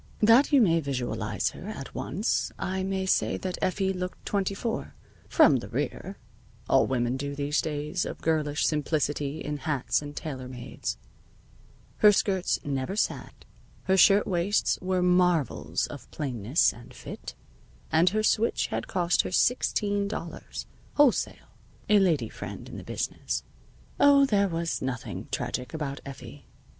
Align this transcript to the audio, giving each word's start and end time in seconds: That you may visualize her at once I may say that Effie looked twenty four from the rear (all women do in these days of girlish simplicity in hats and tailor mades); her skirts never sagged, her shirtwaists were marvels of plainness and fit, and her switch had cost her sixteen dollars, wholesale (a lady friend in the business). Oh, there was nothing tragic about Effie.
That 0.23 0.51
you 0.51 0.61
may 0.61 0.79
visualize 0.79 1.51
her 1.51 1.69
at 1.69 1.93
once 1.93 2.51
I 2.57 2.81
may 2.81 3.05
say 3.05 3.37
that 3.37 3.59
Effie 3.61 3.93
looked 3.93 4.25
twenty 4.25 4.55
four 4.55 4.95
from 5.29 5.57
the 5.57 5.67
rear 5.69 6.17
(all 6.67 6.87
women 6.87 7.17
do 7.17 7.27
in 7.29 7.35
these 7.35 7.61
days 7.61 8.03
of 8.03 8.19
girlish 8.19 8.65
simplicity 8.65 9.41
in 9.41 9.57
hats 9.57 10.01
and 10.01 10.15
tailor 10.15 10.47
mades); 10.47 10.97
her 11.97 12.11
skirts 12.11 12.57
never 12.65 12.95
sagged, 12.95 13.45
her 13.83 13.95
shirtwaists 13.95 14.79
were 14.81 15.03
marvels 15.03 15.85
of 15.85 16.09
plainness 16.09 16.73
and 16.73 16.95
fit, 16.95 17.35
and 17.91 18.09
her 18.09 18.23
switch 18.23 18.67
had 18.73 18.87
cost 18.87 19.21
her 19.21 19.31
sixteen 19.31 20.07
dollars, 20.07 20.65
wholesale 20.95 21.53
(a 21.89 21.99
lady 21.99 22.27
friend 22.27 22.67
in 22.67 22.77
the 22.77 22.83
business). 22.83 23.43
Oh, 23.99 24.25
there 24.25 24.47
was 24.47 24.81
nothing 24.81 25.27
tragic 25.31 25.75
about 25.75 26.01
Effie. 26.07 26.47